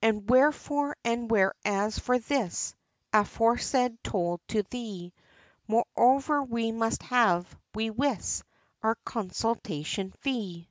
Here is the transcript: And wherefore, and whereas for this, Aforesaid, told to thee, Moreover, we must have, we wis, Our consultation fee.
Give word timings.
And 0.00 0.30
wherefore, 0.30 0.96
and 1.04 1.30
whereas 1.30 1.98
for 1.98 2.18
this, 2.18 2.74
Aforesaid, 3.12 4.02
told 4.02 4.40
to 4.48 4.62
thee, 4.62 5.12
Moreover, 5.66 6.42
we 6.42 6.72
must 6.72 7.02
have, 7.02 7.54
we 7.74 7.90
wis, 7.90 8.42
Our 8.82 8.94
consultation 9.04 10.12
fee. 10.22 10.70